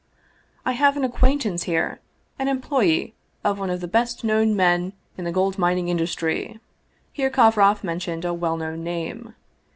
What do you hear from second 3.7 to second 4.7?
the best known